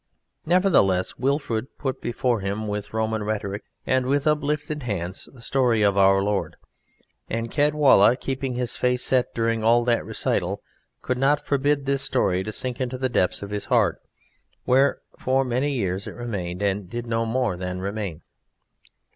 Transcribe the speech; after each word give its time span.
Nevertheless 0.47 1.17
Wilfrid 1.19 1.77
put 1.77 2.01
before 2.01 2.39
him, 2.39 2.67
with 2.67 2.91
Roman 2.91 3.21
rhetoric 3.21 3.63
and 3.85 4.07
with 4.07 4.25
uplifted 4.25 4.81
hands, 4.81 5.29
the 5.31 5.41
story 5.43 5.83
of 5.83 5.95
our 5.95 6.23
Lord, 6.23 6.55
and 7.29 7.51
Caedwalla, 7.51 8.15
keeping 8.17 8.55
his 8.55 8.75
face 8.75 9.03
set 9.03 9.27
during 9.35 9.63
all 9.63 9.83
that 9.83 10.03
recital, 10.03 10.63
could 11.03 11.19
not 11.19 11.45
forbid 11.45 11.85
this 11.85 12.01
story 12.01 12.43
to 12.43 12.51
sink 12.51 12.81
into 12.81 12.97
the 12.97 13.09
depths 13.09 13.43
of 13.43 13.51
his 13.51 13.65
heart, 13.65 14.01
where 14.65 15.01
for 15.19 15.43
many 15.45 15.71
years 15.71 16.07
it 16.07 16.15
remained, 16.15 16.63
and 16.63 16.89
did 16.89 17.05
no 17.05 17.23
more 17.23 17.55
than 17.55 17.79
remain. 17.79 18.21